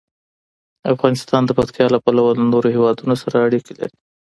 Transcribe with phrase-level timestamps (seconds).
[0.93, 3.97] افغانستان د پکتیا له پلوه له نورو هېوادونو سره اړیکې لري.